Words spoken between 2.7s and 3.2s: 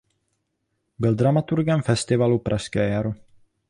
jaro.